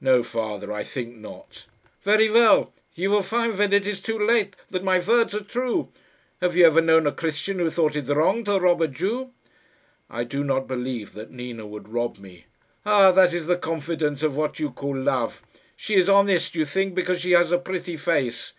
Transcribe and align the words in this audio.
"No 0.00 0.24
father. 0.24 0.72
I 0.72 0.82
think 0.82 1.14
not." 1.14 1.66
"Very 2.02 2.28
well. 2.28 2.72
You 2.96 3.10
will 3.12 3.22
find, 3.22 3.56
when 3.56 3.72
it 3.72 3.86
is 3.86 4.00
too 4.00 4.18
late, 4.18 4.56
that 4.70 4.82
my 4.82 4.98
words 4.98 5.36
are 5.36 5.44
true. 5.44 5.90
Have 6.40 6.56
you 6.56 6.66
ever 6.66 6.80
known 6.80 7.06
a 7.06 7.12
Christian 7.12 7.60
who 7.60 7.70
thought 7.70 7.94
it 7.94 8.08
wrong 8.08 8.42
to 8.42 8.58
rob 8.58 8.82
a 8.82 8.88
Jew?" 8.88 9.30
"I 10.10 10.24
do 10.24 10.42
not 10.42 10.66
believe 10.66 11.12
that 11.12 11.30
Nina 11.30 11.64
would 11.64 11.88
rob 11.90 12.18
me." 12.18 12.46
"Ah! 12.84 13.12
that 13.12 13.32
is 13.32 13.46
the 13.46 13.56
confidence 13.56 14.24
of 14.24 14.34
what 14.36 14.58
you 14.58 14.72
call 14.72 14.96
love. 14.96 15.42
She 15.76 15.94
is 15.94 16.08
honest, 16.08 16.56
you 16.56 16.64
think, 16.64 16.96
because 16.96 17.20
she 17.20 17.30
has 17.30 17.52
a 17.52 17.56
pretty 17.58 17.96
face." 17.96 18.54